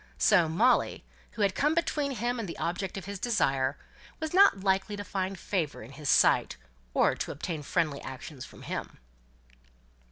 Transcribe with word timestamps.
So, 0.17 0.49
Molly, 0.49 1.05
who 1.33 1.43
had 1.43 1.53
come 1.53 1.75
between 1.75 2.13
him 2.13 2.39
and 2.39 2.49
the 2.49 2.57
object 2.57 2.97
of 2.97 3.05
his 3.05 3.19
desire, 3.19 3.77
was 4.19 4.33
not 4.33 4.61
likely 4.61 4.95
to 4.97 5.03
find 5.03 5.37
favour 5.37 5.83
in 5.83 5.91
his 5.91 6.09
sight, 6.09 6.57
or 6.95 7.13
to 7.13 7.31
obtain 7.31 7.61
friendly 7.61 8.01
actions 8.01 8.43
from 8.43 8.63
him. 8.63 8.97